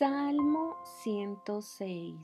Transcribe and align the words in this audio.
Salmo 0.00 0.78
106 1.02 2.16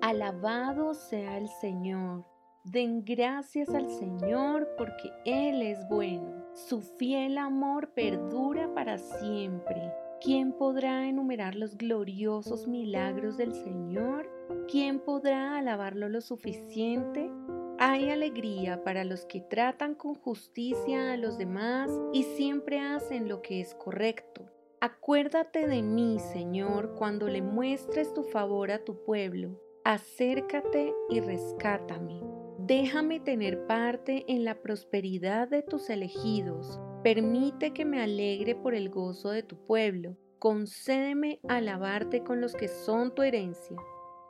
Alabado 0.00 0.94
sea 0.94 1.36
el 1.36 1.46
Señor. 1.60 2.24
Den 2.64 3.04
gracias 3.04 3.68
al 3.74 3.90
Señor 3.90 4.66
porque 4.78 5.12
Él 5.26 5.60
es 5.60 5.86
bueno. 5.90 6.46
Su 6.54 6.80
fiel 6.80 7.36
amor 7.36 7.92
perdura 7.92 8.72
para 8.72 8.96
siempre. 8.96 9.92
¿Quién 10.22 10.54
podrá 10.54 11.06
enumerar 11.06 11.54
los 11.54 11.76
gloriosos 11.76 12.66
milagros 12.66 13.36
del 13.36 13.52
Señor? 13.52 14.26
¿Quién 14.70 15.00
podrá 15.00 15.58
alabarlo 15.58 16.08
lo 16.08 16.22
suficiente? 16.22 17.30
Hay 17.78 18.08
alegría 18.08 18.82
para 18.84 19.04
los 19.04 19.26
que 19.26 19.42
tratan 19.42 19.94
con 19.94 20.14
justicia 20.14 21.12
a 21.12 21.18
los 21.18 21.36
demás 21.36 21.90
y 22.14 22.22
siempre 22.22 22.80
hacen 22.80 23.28
lo 23.28 23.42
que 23.42 23.60
es 23.60 23.74
correcto. 23.74 24.49
Acuérdate 24.82 25.66
de 25.66 25.82
mí, 25.82 26.18
Señor, 26.32 26.94
cuando 26.94 27.28
le 27.28 27.42
muestres 27.42 28.14
tu 28.14 28.22
favor 28.22 28.70
a 28.70 28.82
tu 28.82 29.04
pueblo. 29.04 29.60
Acércate 29.84 30.94
y 31.10 31.20
rescátame. 31.20 32.22
Déjame 32.60 33.20
tener 33.20 33.66
parte 33.66 34.24
en 34.26 34.46
la 34.46 34.62
prosperidad 34.62 35.48
de 35.48 35.62
tus 35.62 35.90
elegidos. 35.90 36.80
Permite 37.02 37.74
que 37.74 37.84
me 37.84 38.02
alegre 38.02 38.54
por 38.54 38.74
el 38.74 38.88
gozo 38.88 39.28
de 39.28 39.42
tu 39.42 39.66
pueblo. 39.66 40.16
Concédeme 40.38 41.40
alabarte 41.46 42.24
con 42.24 42.40
los 42.40 42.54
que 42.54 42.68
son 42.68 43.14
tu 43.14 43.20
herencia. 43.20 43.76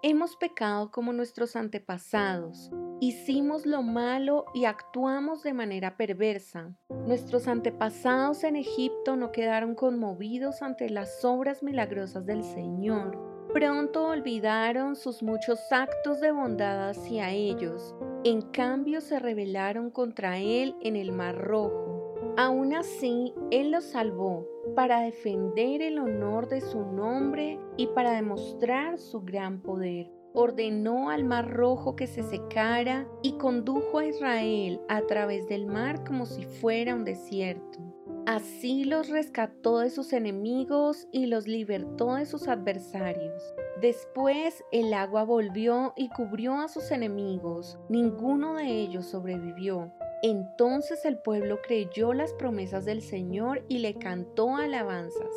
Hemos 0.02 0.34
pecado 0.34 0.90
como 0.90 1.12
nuestros 1.12 1.54
antepasados. 1.54 2.72
Hicimos 3.02 3.64
lo 3.64 3.82
malo 3.82 4.44
y 4.52 4.66
actuamos 4.66 5.42
de 5.42 5.54
manera 5.54 5.96
perversa. 5.96 6.76
Nuestros 7.06 7.48
antepasados 7.48 8.44
en 8.44 8.56
Egipto 8.56 9.16
no 9.16 9.32
quedaron 9.32 9.74
conmovidos 9.74 10.60
ante 10.60 10.90
las 10.90 11.24
obras 11.24 11.62
milagrosas 11.62 12.26
del 12.26 12.44
Señor. 12.44 13.18
Pronto 13.54 14.06
olvidaron 14.06 14.96
sus 14.96 15.22
muchos 15.22 15.58
actos 15.70 16.20
de 16.20 16.30
bondad 16.30 16.90
hacia 16.90 17.30
ellos. 17.30 17.94
En 18.22 18.42
cambio 18.42 19.00
se 19.00 19.18
rebelaron 19.18 19.90
contra 19.90 20.36
Él 20.36 20.76
en 20.82 20.94
el 20.94 21.10
Mar 21.10 21.38
Rojo. 21.38 22.34
Aún 22.36 22.74
así, 22.74 23.32
Él 23.50 23.70
los 23.70 23.84
salvó 23.84 24.46
para 24.76 25.00
defender 25.00 25.80
el 25.80 25.98
honor 25.98 26.48
de 26.48 26.60
su 26.60 26.84
nombre 26.84 27.58
y 27.78 27.86
para 27.86 28.12
demostrar 28.12 28.98
su 28.98 29.22
gran 29.22 29.62
poder. 29.62 30.19
Ordenó 30.32 31.10
al 31.10 31.24
mar 31.24 31.50
rojo 31.50 31.96
que 31.96 32.06
se 32.06 32.22
secara 32.22 33.08
y 33.22 33.32
condujo 33.32 33.98
a 33.98 34.06
Israel 34.06 34.80
a 34.88 35.02
través 35.02 35.46
del 35.48 35.66
mar 35.66 36.04
como 36.04 36.26
si 36.26 36.44
fuera 36.44 36.94
un 36.94 37.04
desierto. 37.04 37.78
Así 38.26 38.84
los 38.84 39.08
rescató 39.08 39.80
de 39.80 39.90
sus 39.90 40.12
enemigos 40.12 41.08
y 41.10 41.26
los 41.26 41.48
libertó 41.48 42.14
de 42.14 42.26
sus 42.26 42.48
adversarios. 42.48 43.42
Después 43.80 44.62
el 44.70 44.92
agua 44.94 45.24
volvió 45.24 45.94
y 45.96 46.10
cubrió 46.10 46.54
a 46.60 46.68
sus 46.68 46.90
enemigos. 46.90 47.78
Ninguno 47.88 48.54
de 48.54 48.66
ellos 48.66 49.06
sobrevivió. 49.06 49.92
Entonces 50.22 51.04
el 51.06 51.18
pueblo 51.18 51.60
creyó 51.62 52.12
las 52.12 52.34
promesas 52.34 52.84
del 52.84 53.00
Señor 53.00 53.64
y 53.68 53.78
le 53.78 53.94
cantó 53.94 54.54
alabanzas. 54.54 55.34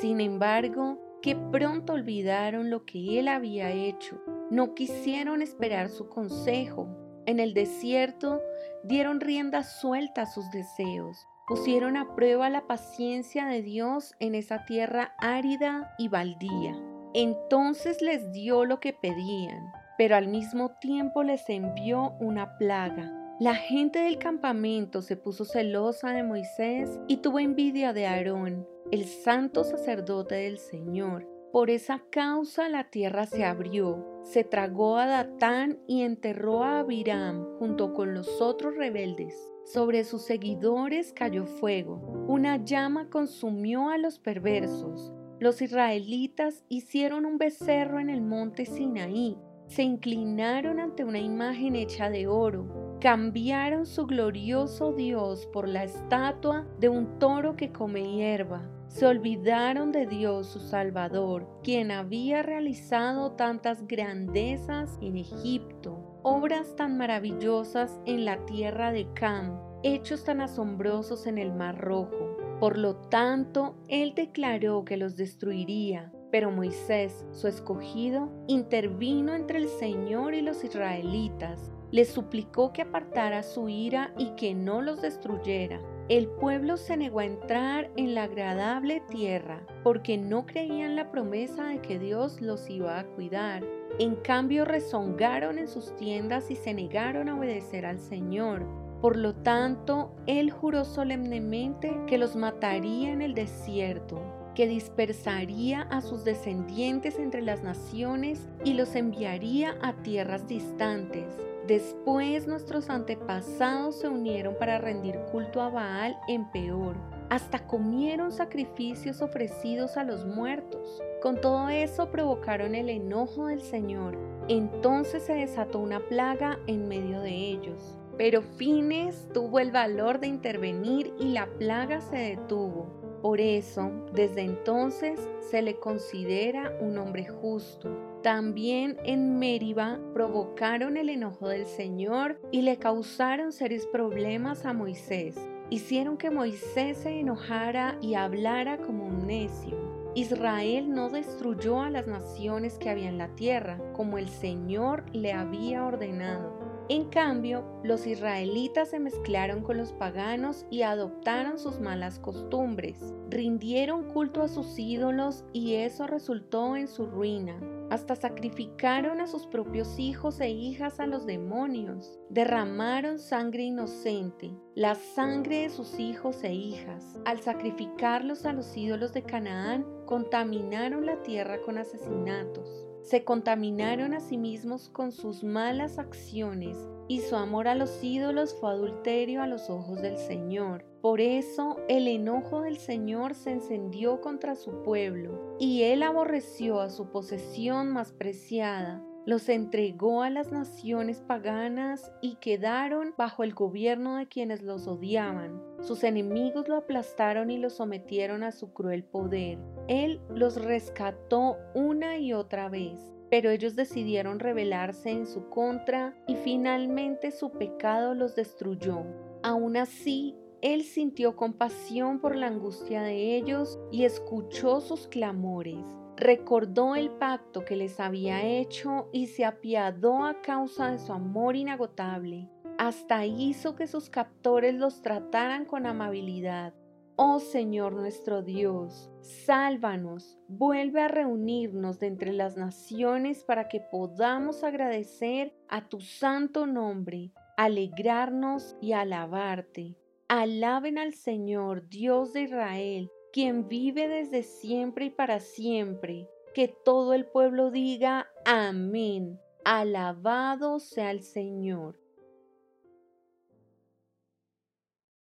Sin 0.00 0.20
embargo, 0.20 0.98
que 1.22 1.36
pronto 1.36 1.92
olvidaron 1.92 2.68
lo 2.68 2.84
que 2.84 3.20
él 3.20 3.28
había 3.28 3.70
hecho. 3.70 4.20
No 4.50 4.74
quisieron 4.74 5.42
esperar 5.42 5.88
su 5.88 6.08
consejo. 6.08 6.88
En 7.26 7.40
el 7.40 7.54
desierto 7.54 8.40
dieron 8.82 9.20
rienda 9.20 9.62
suelta 9.62 10.22
a 10.22 10.26
sus 10.26 10.50
deseos. 10.50 11.26
Pusieron 11.46 11.96
a 11.96 12.14
prueba 12.14 12.48
la 12.50 12.66
paciencia 12.66 13.46
de 13.46 13.62
Dios 13.62 14.14
en 14.18 14.34
esa 14.34 14.64
tierra 14.64 15.14
árida 15.18 15.94
y 15.98 16.08
baldía. 16.08 16.76
Entonces 17.14 18.02
les 18.02 18.32
dio 18.32 18.64
lo 18.64 18.80
que 18.80 18.92
pedían, 18.92 19.72
pero 19.98 20.16
al 20.16 20.28
mismo 20.28 20.72
tiempo 20.80 21.22
les 21.22 21.48
envió 21.48 22.14
una 22.20 22.56
plaga 22.58 23.24
la 23.40 23.56
gente 23.56 23.98
del 23.98 24.18
campamento 24.18 25.02
se 25.02 25.16
puso 25.16 25.44
celosa 25.44 26.12
de 26.12 26.22
Moisés 26.22 27.00
y 27.08 27.16
tuvo 27.16 27.40
envidia 27.40 27.92
de 27.92 28.06
Aarón, 28.06 28.64
el 28.92 29.06
santo 29.06 29.64
sacerdote 29.64 30.36
del 30.36 30.58
Señor. 30.58 31.28
Por 31.54 31.70
esa 31.70 32.02
causa 32.10 32.68
la 32.68 32.90
tierra 32.90 33.26
se 33.26 33.44
abrió, 33.44 34.04
se 34.24 34.42
tragó 34.42 34.96
a 34.96 35.06
Datán 35.06 35.78
y 35.86 36.02
enterró 36.02 36.64
a 36.64 36.80
Abiram 36.80 37.44
junto 37.60 37.94
con 37.94 38.12
los 38.12 38.40
otros 38.40 38.74
rebeldes. 38.74 39.36
Sobre 39.64 40.02
sus 40.02 40.22
seguidores 40.22 41.12
cayó 41.12 41.46
fuego, 41.46 42.26
una 42.26 42.56
llama 42.56 43.08
consumió 43.08 43.88
a 43.88 43.98
los 43.98 44.18
perversos. 44.18 45.12
Los 45.38 45.62
israelitas 45.62 46.64
hicieron 46.68 47.24
un 47.24 47.38
becerro 47.38 48.00
en 48.00 48.10
el 48.10 48.20
monte 48.20 48.66
Sinaí, 48.66 49.38
se 49.68 49.84
inclinaron 49.84 50.80
ante 50.80 51.04
una 51.04 51.20
imagen 51.20 51.76
hecha 51.76 52.10
de 52.10 52.26
oro 52.26 52.83
cambiaron 53.00 53.86
su 53.86 54.06
glorioso 54.06 54.92
Dios 54.92 55.46
por 55.52 55.68
la 55.68 55.84
estatua 55.84 56.66
de 56.78 56.88
un 56.88 57.18
toro 57.18 57.56
que 57.56 57.72
come 57.72 58.02
hierba. 58.02 58.62
Se 58.88 59.06
olvidaron 59.06 59.90
de 59.90 60.06
Dios 60.06 60.46
su 60.46 60.60
Salvador, 60.60 61.48
quien 61.64 61.90
había 61.90 62.42
realizado 62.42 63.32
tantas 63.32 63.86
grandezas 63.88 64.98
en 65.02 65.16
Egipto, 65.16 66.20
obras 66.22 66.76
tan 66.76 66.96
maravillosas 66.96 68.00
en 68.06 68.24
la 68.24 68.46
tierra 68.46 68.92
de 68.92 69.12
Cam, 69.14 69.58
hechos 69.82 70.24
tan 70.24 70.40
asombrosos 70.40 71.26
en 71.26 71.38
el 71.38 71.52
Mar 71.52 71.78
Rojo. 71.80 72.36
Por 72.60 72.78
lo 72.78 72.94
tanto, 72.96 73.74
él 73.88 74.14
declaró 74.14 74.84
que 74.84 74.96
los 74.96 75.16
destruiría, 75.16 76.13
pero 76.34 76.50
Moisés, 76.50 77.24
su 77.30 77.46
escogido, 77.46 78.28
intervino 78.48 79.36
entre 79.36 79.56
el 79.56 79.68
Señor 79.68 80.34
y 80.34 80.40
los 80.40 80.64
israelitas 80.64 81.70
les 81.92 82.08
suplicó 82.08 82.72
que 82.72 82.82
apartara 82.82 83.44
su 83.44 83.68
ira 83.68 84.12
y 84.18 84.30
que 84.30 84.52
no 84.52 84.82
los 84.82 85.00
destruyera. 85.00 85.80
El 86.08 86.26
pueblo 86.26 86.76
se 86.76 86.96
negó 86.96 87.20
a 87.20 87.24
entrar 87.24 87.88
en 87.94 88.16
la 88.16 88.24
agradable 88.24 89.00
tierra 89.08 89.64
porque 89.84 90.18
no 90.18 90.44
creían 90.44 90.96
la 90.96 91.12
promesa 91.12 91.68
de 91.68 91.80
que 91.80 92.00
Dios 92.00 92.40
los 92.40 92.68
iba 92.68 92.98
a 92.98 93.06
cuidar. 93.06 93.62
En 94.00 94.16
cambio 94.16 94.64
rezongaron 94.64 95.60
en 95.60 95.68
sus 95.68 95.94
tiendas 95.94 96.50
y 96.50 96.56
se 96.56 96.74
negaron 96.74 97.28
a 97.28 97.38
obedecer 97.38 97.86
al 97.86 98.00
Señor. 98.00 98.66
Por 99.04 99.18
lo 99.18 99.34
tanto, 99.34 100.14
Él 100.26 100.50
juró 100.50 100.86
solemnemente 100.86 101.94
que 102.06 102.16
los 102.16 102.36
mataría 102.36 103.12
en 103.12 103.20
el 103.20 103.34
desierto, 103.34 104.18
que 104.54 104.66
dispersaría 104.66 105.82
a 105.82 106.00
sus 106.00 106.24
descendientes 106.24 107.18
entre 107.18 107.42
las 107.42 107.62
naciones 107.62 108.48
y 108.64 108.72
los 108.72 108.94
enviaría 108.94 109.76
a 109.82 109.92
tierras 109.92 110.48
distantes 110.48 111.26
Después 111.66 112.46
nuestros 112.46 112.90
antepasados 112.90 113.96
se 113.96 114.08
unieron 114.08 114.54
para 114.58 114.76
rendir 114.76 115.18
culto 115.32 115.62
a 115.62 115.70
Baal 115.70 116.14
en 116.28 116.44
Peor. 116.50 116.94
Hasta 117.30 117.66
comieron 117.66 118.32
sacrificios 118.32 119.22
ofrecidos 119.22 119.96
a 119.96 120.04
los 120.04 120.26
muertos. 120.26 121.02
Con 121.22 121.40
todo 121.40 121.70
eso 121.70 122.10
provocaron 122.10 122.74
el 122.74 122.90
enojo 122.90 123.46
del 123.46 123.62
Señor. 123.62 124.18
Entonces 124.48 125.22
se 125.22 125.32
desató 125.32 125.78
una 125.78 126.00
plaga 126.00 126.58
en 126.66 126.86
medio 126.86 127.22
de 127.22 127.32
ellos. 127.32 127.98
Pero 128.16 128.42
Fines 128.42 129.28
tuvo 129.32 129.58
el 129.58 129.72
valor 129.72 130.20
de 130.20 130.28
intervenir 130.28 131.12
y 131.18 131.32
la 131.32 131.46
plaga 131.46 132.00
se 132.00 132.16
detuvo. 132.16 132.86
Por 133.22 133.40
eso, 133.40 133.90
desde 134.12 134.42
entonces 134.42 135.18
se 135.50 135.62
le 135.62 135.76
considera 135.76 136.76
un 136.80 136.98
hombre 136.98 137.26
justo. 137.26 138.20
También 138.22 138.98
en 139.04 139.38
Meriba 139.38 139.98
provocaron 140.12 140.96
el 140.96 141.08
enojo 141.08 141.48
del 141.48 141.66
Señor 141.66 142.38
y 142.52 142.62
le 142.62 142.76
causaron 142.76 143.52
serios 143.52 143.86
problemas 143.86 144.66
a 144.66 144.74
Moisés. 144.74 145.36
Hicieron 145.70 146.18
que 146.18 146.30
Moisés 146.30 146.98
se 146.98 147.18
enojara 147.18 147.96
y 148.02 148.14
hablara 148.14 148.76
como 148.78 149.06
un 149.06 149.26
necio. 149.26 149.76
Israel 150.14 150.92
no 150.92 151.08
destruyó 151.08 151.80
a 151.80 151.90
las 151.90 152.06
naciones 152.06 152.78
que 152.78 152.90
había 152.90 153.08
en 153.08 153.18
la 153.18 153.34
tierra, 153.34 153.80
como 153.94 154.18
el 154.18 154.28
Señor 154.28 155.02
le 155.12 155.32
había 155.32 155.84
ordenado. 155.84 156.53
En 156.90 157.08
cambio, 157.08 157.64
los 157.82 158.06
israelitas 158.06 158.90
se 158.90 159.00
mezclaron 159.00 159.62
con 159.62 159.78
los 159.78 159.92
paganos 159.92 160.66
y 160.70 160.82
adoptaron 160.82 161.58
sus 161.58 161.80
malas 161.80 162.18
costumbres. 162.18 163.14
Rindieron 163.30 164.04
culto 164.12 164.42
a 164.42 164.48
sus 164.48 164.78
ídolos 164.78 165.44
y 165.54 165.76
eso 165.76 166.06
resultó 166.06 166.76
en 166.76 166.86
su 166.86 167.06
ruina. 167.06 167.58
Hasta 167.90 168.16
sacrificaron 168.16 169.22
a 169.22 169.26
sus 169.26 169.46
propios 169.46 169.98
hijos 169.98 170.40
e 170.40 170.50
hijas 170.50 171.00
a 171.00 171.06
los 171.06 171.24
demonios. 171.24 172.18
Derramaron 172.28 173.18
sangre 173.18 173.62
inocente, 173.62 174.50
la 174.74 174.94
sangre 174.94 175.62
de 175.62 175.70
sus 175.70 175.98
hijos 175.98 176.44
e 176.44 176.52
hijas. 176.52 177.18
Al 177.24 177.40
sacrificarlos 177.40 178.44
a 178.44 178.52
los 178.52 178.76
ídolos 178.76 179.14
de 179.14 179.22
Canaán, 179.22 179.86
contaminaron 180.04 181.06
la 181.06 181.22
tierra 181.22 181.62
con 181.62 181.78
asesinatos. 181.78 182.86
Se 183.04 183.22
contaminaron 183.22 184.14
a 184.14 184.20
sí 184.20 184.38
mismos 184.38 184.88
con 184.88 185.12
sus 185.12 185.44
malas 185.44 185.98
acciones 185.98 186.78
y 187.06 187.20
su 187.20 187.36
amor 187.36 187.68
a 187.68 187.74
los 187.74 188.02
ídolos 188.02 188.56
fue 188.58 188.70
adulterio 188.70 189.42
a 189.42 189.46
los 189.46 189.68
ojos 189.68 190.00
del 190.00 190.16
Señor. 190.16 190.86
Por 191.02 191.20
eso 191.20 191.76
el 191.86 192.08
enojo 192.08 192.62
del 192.62 192.78
Señor 192.78 193.34
se 193.34 193.50
encendió 193.50 194.22
contra 194.22 194.54
su 194.54 194.82
pueblo, 194.82 195.54
y 195.58 195.82
él 195.82 196.02
aborreció 196.02 196.80
a 196.80 196.88
su 196.88 197.10
posesión 197.10 197.90
más 197.90 198.12
preciada. 198.12 199.04
Los 199.26 199.50
entregó 199.50 200.22
a 200.22 200.30
las 200.30 200.50
naciones 200.50 201.20
paganas 201.20 202.10
y 202.22 202.36
quedaron 202.36 203.12
bajo 203.18 203.44
el 203.44 203.52
gobierno 203.52 204.16
de 204.16 204.28
quienes 204.28 204.62
los 204.62 204.86
odiaban. 204.86 205.73
Sus 205.84 206.02
enemigos 206.02 206.68
lo 206.68 206.76
aplastaron 206.76 207.50
y 207.50 207.58
lo 207.58 207.70
sometieron 207.70 208.42
a 208.42 208.52
su 208.52 208.72
cruel 208.72 209.04
poder. 209.04 209.58
Él 209.86 210.20
los 210.28 210.62
rescató 210.62 211.56
una 211.74 212.18
y 212.18 212.32
otra 212.32 212.68
vez 212.68 213.14
pero 213.34 213.50
ellos 213.50 213.74
decidieron 213.74 214.38
rebelarse 214.38 215.10
en 215.10 215.26
su 215.26 215.48
contra 215.48 216.14
y 216.28 216.36
finalmente 216.36 217.32
su 217.32 217.50
pecado 217.50 218.14
los 218.14 218.36
destruyó. 218.36 219.02
Aún 219.42 219.76
así, 219.76 220.36
él 220.62 220.84
sintió 220.84 221.34
compasión 221.34 222.20
por 222.20 222.36
la 222.36 222.46
angustia 222.46 223.02
de 223.02 223.36
ellos 223.36 223.76
y 223.90 224.04
escuchó 224.04 224.80
sus 224.80 225.08
clamores. 225.08 225.84
Recordó 226.16 226.94
el 226.94 227.10
pacto 227.10 227.64
que 227.64 227.74
les 227.74 227.98
había 227.98 228.44
hecho 228.46 229.08
y 229.12 229.26
se 229.26 229.44
apiadó 229.44 230.24
a 230.24 230.40
causa 230.40 230.92
de 230.92 231.00
su 231.00 231.12
amor 231.12 231.56
inagotable. 231.56 232.48
Hasta 232.84 233.24
hizo 233.24 233.76
que 233.76 233.86
sus 233.86 234.10
captores 234.10 234.74
los 234.74 235.00
trataran 235.00 235.64
con 235.64 235.86
amabilidad. 235.86 236.74
Oh 237.16 237.40
Señor 237.40 237.94
nuestro 237.94 238.42
Dios, 238.42 239.10
sálvanos, 239.22 240.38
vuelve 240.48 241.00
a 241.00 241.08
reunirnos 241.08 241.98
de 241.98 242.08
entre 242.08 242.34
las 242.34 242.58
naciones 242.58 243.42
para 243.42 243.68
que 243.68 243.80
podamos 243.80 244.64
agradecer 244.64 245.54
a 245.70 245.88
tu 245.88 246.02
santo 246.02 246.66
nombre, 246.66 247.32
alegrarnos 247.56 248.76
y 248.82 248.92
alabarte. 248.92 249.96
Alaben 250.28 250.98
al 250.98 251.14
Señor, 251.14 251.88
Dios 251.88 252.34
de 252.34 252.42
Israel, 252.42 253.10
quien 253.32 253.66
vive 253.66 254.08
desde 254.08 254.42
siempre 254.42 255.06
y 255.06 255.10
para 255.10 255.40
siempre. 255.40 256.28
Que 256.52 256.68
todo 256.68 257.14
el 257.14 257.24
pueblo 257.24 257.70
diga 257.70 258.28
amén. 258.44 259.40
Alabado 259.64 260.80
sea 260.80 261.12
el 261.12 261.22
Señor. 261.22 262.03